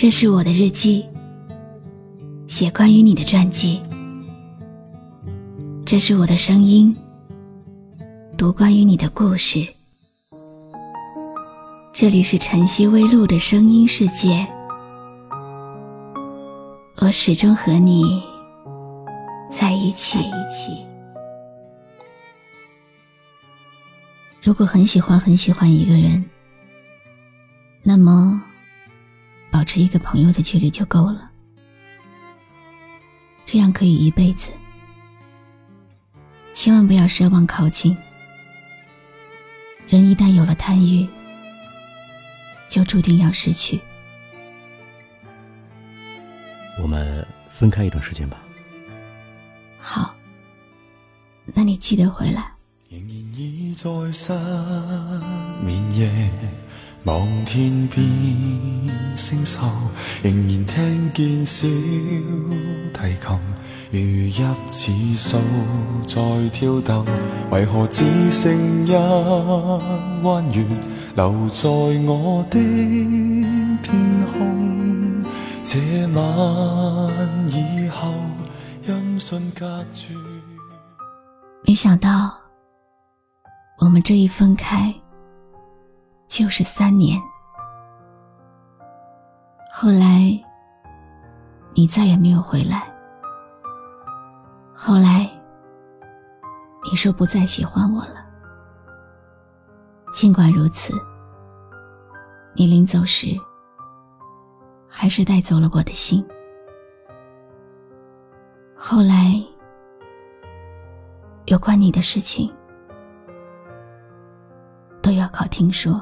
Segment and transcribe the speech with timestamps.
[0.00, 1.04] 这是我的日记，
[2.46, 3.78] 写关于你的传记。
[5.84, 6.96] 这是我的声音，
[8.34, 9.62] 读关于你的故事。
[11.92, 14.46] 这里是晨曦微露的声音世界，
[16.96, 18.22] 我始终和你
[19.50, 20.18] 在一起。
[24.42, 26.24] 如果很喜欢很喜欢一个人，
[27.82, 28.42] 那么
[29.50, 31.30] 保持一个朋友的距离就够了，
[33.44, 34.50] 这样可以一辈子。
[36.54, 37.96] 千万不要奢望靠近，
[39.88, 41.06] 人一旦有了贪欲，
[42.68, 43.80] 就注定要失去。
[46.82, 48.38] 我们分开一段时间吧。
[49.78, 50.14] 好，
[51.54, 52.52] 那你记得回来。
[52.88, 54.32] 仍然倚在失
[55.64, 56.30] 眠夜，
[57.04, 59.62] 望天边星宿，
[60.22, 61.66] 仍然听见小
[62.92, 63.38] 提琴
[63.90, 64.30] 如
[64.70, 65.38] 泣似诉
[66.06, 67.06] 在跳动，
[67.50, 68.92] 为何只剩一
[70.22, 70.64] 弯月
[71.16, 72.58] 留在我的
[73.82, 75.24] 天空？
[75.64, 75.78] 这
[76.14, 76.20] 晚
[77.50, 78.12] 以后，
[78.86, 80.14] 音讯隔绝。
[81.64, 82.36] 没想到。
[83.78, 84.94] 我们这一分开，
[86.30, 87.20] 就是三年。
[89.74, 90.30] 后来，
[91.74, 92.88] 你再也没有回来。
[94.72, 95.28] 后来，
[96.84, 98.24] 你说不再喜欢我了。
[100.12, 100.94] 尽管如此，
[102.54, 103.36] 你临走时，
[104.88, 106.24] 还是带走了我的心。
[108.76, 109.34] 后来，
[111.46, 112.48] 有关你的事情。
[115.02, 116.00] 都要靠听说。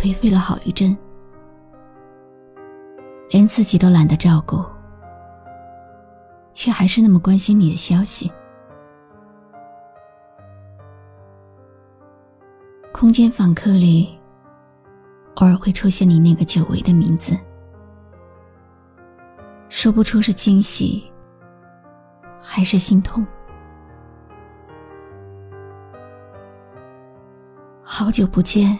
[0.00, 0.96] 颓废了好一阵，
[3.30, 4.64] 连自己都懒得照顾，
[6.52, 8.30] 却还是那么关心你的消息。
[12.92, 14.16] 空间访客里，
[15.34, 17.36] 偶尔会出现你那个久违的名字，
[19.68, 21.10] 说不出是惊喜，
[22.40, 23.26] 还是心痛。
[27.82, 28.78] 好久不见，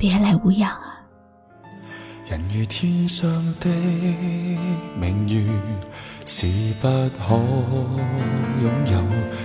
[0.00, 0.98] 别来无恙啊！
[2.26, 3.28] 人如天上
[3.60, 3.68] 的
[4.98, 5.44] 明月，
[6.24, 6.46] 是
[6.80, 7.34] 不可
[8.62, 8.98] 拥有；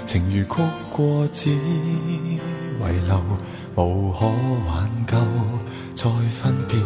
[0.05, 2.39] 情如曲过只遗
[2.79, 3.21] 留，
[3.75, 4.27] 无可
[4.65, 5.17] 挽救。
[5.93, 6.77] 再分别，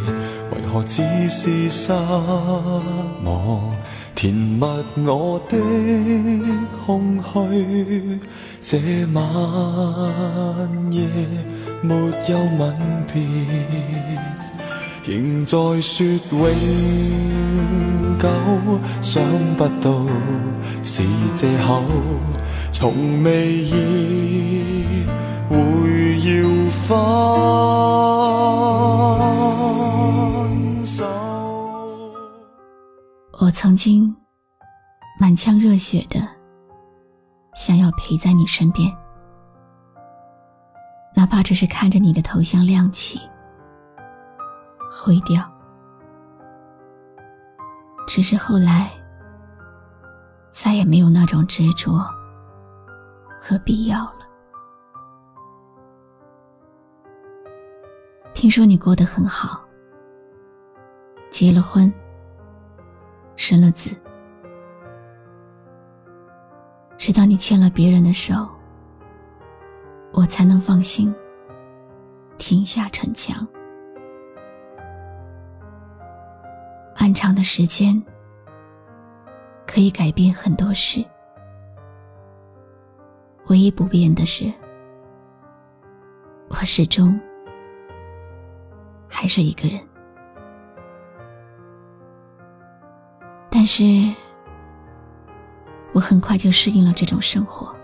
[0.52, 1.94] 为何只是失
[3.24, 3.78] 望？
[4.22, 4.66] 填密
[5.06, 5.58] 我的
[6.86, 8.20] 空虚，
[8.62, 8.78] 这
[9.14, 9.24] 晚
[10.92, 11.08] 夜
[11.82, 11.96] 没
[12.28, 12.76] 有吻
[13.14, 13.22] 别，
[15.06, 16.50] 仍在说永
[18.20, 18.28] 久。
[19.02, 19.24] 想
[19.56, 20.06] 不到
[20.84, 21.02] 是
[21.38, 21.82] 借口，
[22.74, 24.66] 从未意
[33.50, 34.16] 我曾经
[35.20, 36.20] 满腔热血的
[37.56, 38.96] 想要陪在你身边，
[41.16, 43.20] 哪怕只是看着你的头像亮起、
[44.92, 45.44] 灰掉。
[48.08, 48.92] 只是后来
[50.52, 52.06] 再也没有那种执着
[53.42, 54.20] 和必要了。
[58.36, 59.60] 听说你过得很好，
[61.32, 61.92] 结了婚。
[63.40, 63.90] 生了子，
[66.98, 68.36] 直到你牵了别人的手，
[70.12, 71.16] 我才能放心
[72.38, 73.48] 停下逞强。
[77.00, 78.00] 漫长的时间
[79.66, 81.04] 可以改变很多事，
[83.48, 84.52] 唯一不变的是，
[86.50, 87.18] 我始终
[89.08, 89.89] 还是一个人。
[93.62, 93.84] 但是，
[95.92, 97.76] 我很快就适应了这种生活。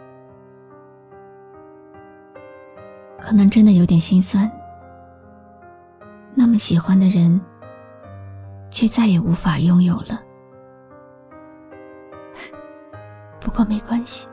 [3.19, 4.49] 可能真的有点心酸，
[6.33, 7.41] 那么喜欢的人，
[8.71, 10.23] 却再也无法拥有了。
[13.41, 14.29] 不过没关系，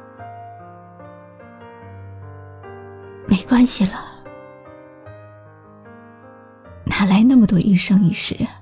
[3.26, 3.98] 没关系了，
[6.84, 8.61] 哪来那么多一生一世啊？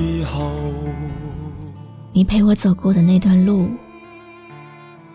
[2.13, 3.69] 你陪我走过的那段路，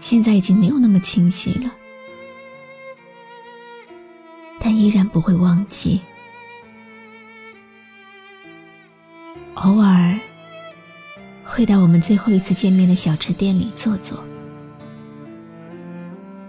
[0.01, 1.71] 现在已经没有那么清晰了，
[4.59, 6.01] 但依然不会忘记。
[9.55, 10.19] 偶尔
[11.45, 14.23] 会到我们最后一次见面的小吃店里坐坐，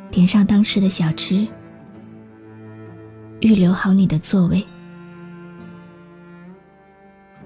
[0.10, 1.46] 点上当时的小吃，
[3.42, 4.66] 预留好你的座位。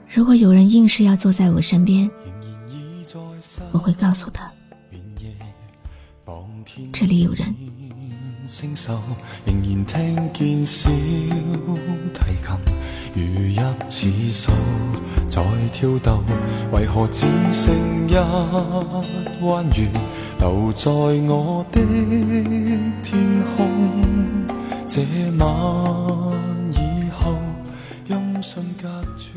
[0.07, 2.09] 如果有人硬是要坐在我身边，
[3.73, 4.51] 我会告诉他，
[6.93, 7.55] 这里有人。
[8.47, 8.91] 星宿
[9.45, 10.89] 仍然听见小
[12.13, 12.57] 提琴
[13.15, 13.27] 如
[13.89, 14.51] 泣似诉，
[15.29, 15.43] 在
[15.73, 16.23] 跳动，
[16.71, 17.73] 为何只剩
[18.09, 18.13] 一
[19.45, 19.89] 弯月
[20.39, 21.81] 留在我的
[23.03, 23.59] 天空？
[24.87, 25.01] 这
[25.37, 25.43] 晚
[26.73, 27.35] 以后，
[28.07, 28.87] 音讯隔
[29.17, 29.31] 绝。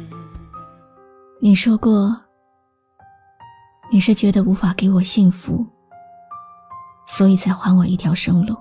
[1.40, 2.16] 你说过。
[3.94, 5.64] 你是觉得无法给我幸福，
[7.06, 8.56] 所以才还我一条生路。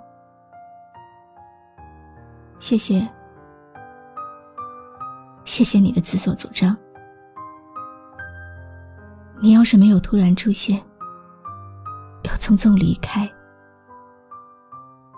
[2.60, 3.04] 谢谢，
[5.44, 6.78] 谢谢你的自作主张。
[9.42, 10.80] 你要是没有突然出现，
[12.22, 13.28] 又匆匆离开，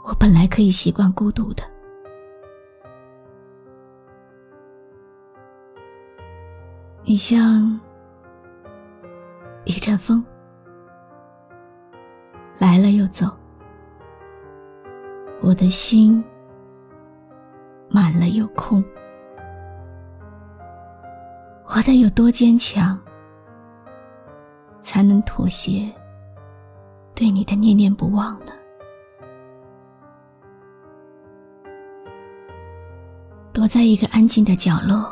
[0.05, 1.63] 我本来可以习惯孤独的。
[7.03, 7.77] 你像。
[9.65, 10.23] 一阵风
[12.59, 13.25] 来了又走，
[15.41, 16.23] 我的心
[17.89, 18.83] 满了又空。
[21.67, 22.97] 我得有多坚强，
[24.81, 25.91] 才能妥协
[27.15, 28.53] 对你的念念不忘呢？
[33.51, 35.11] 躲在一个安静的角落，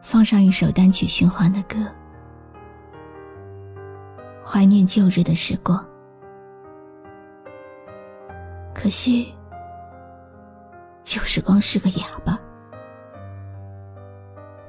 [0.00, 1.76] 放上一首单曲循环的歌。
[4.52, 5.82] 怀念旧日的时光，
[8.74, 9.34] 可惜
[11.02, 12.38] 旧时光是个哑巴，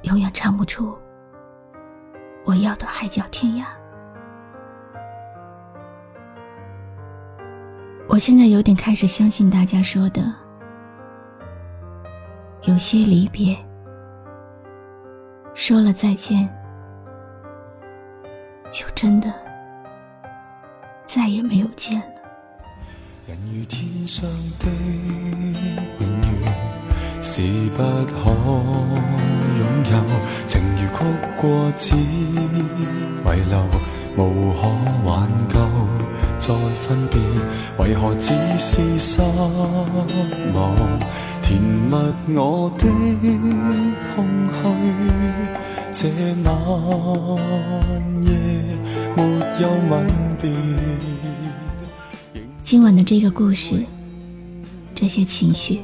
[0.04, 0.96] 永远唱不出
[2.46, 3.66] 我要的海角天涯。
[8.08, 10.22] 我现在有点开始相信大家说的，
[12.62, 13.54] 有些离别，
[15.52, 16.48] 说了再见，
[18.70, 19.43] 就真的。
[21.14, 22.04] 再也没有见了。
[23.28, 24.28] 人如天上
[24.58, 24.66] 的
[25.96, 26.08] 明
[26.42, 26.52] 月，
[27.22, 27.40] 是
[27.76, 28.30] 不可
[29.60, 29.62] 拥
[29.92, 29.94] 有；
[30.48, 30.98] 情如曲
[31.36, 31.96] 过只遗
[33.48, 33.54] 留，
[34.16, 34.58] 无可
[35.06, 35.54] 挽救。
[36.40, 36.52] 再
[36.82, 37.16] 分别，
[37.78, 39.22] 为何只是失
[40.52, 40.74] 望？
[41.44, 41.94] 填密
[42.36, 42.88] 我的
[44.16, 44.26] 空
[44.60, 44.62] 虚，
[45.92, 46.08] 这
[46.42, 46.50] 晚
[48.26, 48.34] 夜。
[52.62, 53.84] 今晚的这个故事，
[54.94, 55.80] 这些情绪，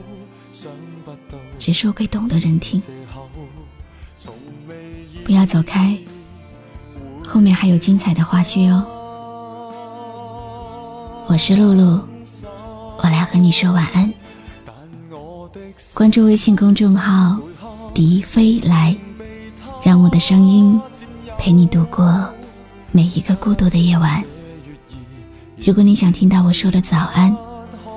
[1.59, 2.83] 只说给懂的人听。
[5.25, 5.97] 不要走开，
[7.27, 8.87] 后面还有精彩的花絮哦。
[11.29, 12.01] 我是露露，
[12.99, 14.13] 我来和你说晚安。
[15.95, 17.39] 关注微信公众号
[17.95, 18.97] “笛飞来”，
[19.85, 20.81] 让我的声音
[21.39, 22.29] 陪你度过。
[22.93, 24.21] 每一个孤独的夜晚，
[25.63, 27.37] 如果你想听到我说的早安，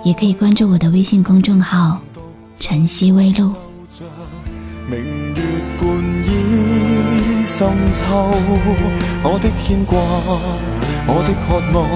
[0.04, 1.98] 也可以关注我的微信公众号
[2.60, 3.54] “晨曦微露”。
[4.92, 5.00] 明
[5.34, 5.42] 月
[5.80, 5.88] 半
[6.26, 6.28] 倚
[7.46, 7.66] 深
[7.96, 8.04] 秋，
[9.24, 9.98] 我的牵挂，
[11.08, 11.88] 我的渴望，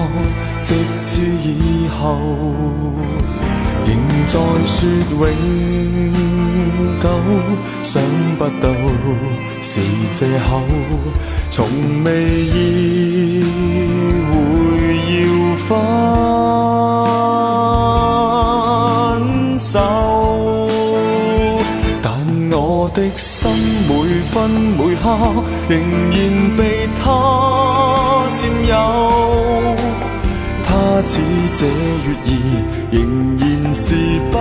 [0.64, 0.74] 直
[1.06, 2.16] 至以后，
[3.84, 3.94] 仍
[4.26, 4.32] 在
[4.64, 5.20] 说永
[6.98, 7.04] 久，
[7.82, 8.02] 想
[8.38, 8.64] 不到
[9.60, 9.80] 是
[10.14, 10.62] 借口。
[11.50, 11.66] 从
[12.04, 12.08] 未
[12.46, 13.42] 意
[15.68, 15.76] 分
[19.58, 19.78] 手，
[22.02, 22.10] 但
[22.50, 23.50] 我的心
[23.86, 23.92] 每
[24.30, 25.04] 分每刻
[25.68, 25.78] 仍
[26.10, 26.16] 然
[26.56, 27.04] 被他
[28.34, 28.72] 占有。
[30.64, 30.68] 他
[31.02, 31.20] 似
[31.54, 32.32] 这月儿，
[32.90, 32.96] 仍
[33.36, 33.84] 然是
[34.30, 34.34] 不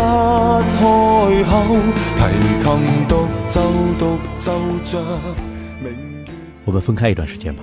[0.79, 1.67] 开口，
[2.17, 2.19] 提
[2.63, 2.65] 琴
[3.09, 3.11] 独
[3.49, 3.55] 奏
[3.99, 4.01] 独
[4.39, 4.45] 奏
[4.85, 4.91] 着。
[6.63, 7.61] 我们分开一段时间吧。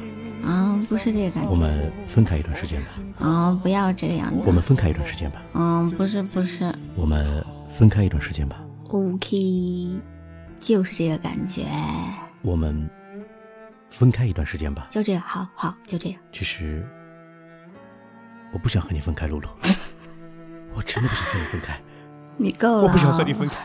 [0.85, 1.51] 啊，不是这个感觉。
[1.51, 2.89] 我们分开一段时间吧。
[3.27, 4.33] 啊，不要这样。
[4.45, 5.43] 我们分开一段时间吧。
[5.55, 6.73] 嗯，不是不是。
[6.95, 8.61] 我们分开一段时间吧。
[8.89, 10.01] OK。
[10.61, 11.67] 就是这个感觉，
[12.41, 12.89] 我们
[13.91, 14.87] 分开一段时间吧。
[14.89, 16.19] 就这样，好好，就这样。
[16.33, 16.83] 其实
[18.51, 19.49] 我不想和你分开，露露，
[20.75, 21.79] 我真的不想和你分开。
[22.39, 23.57] 你够了，我不想和你分开。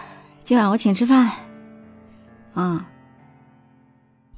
[0.44, 1.32] 今晚我请吃饭，
[2.56, 2.84] 嗯，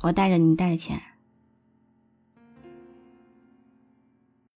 [0.03, 1.01] 我带着你带着钱。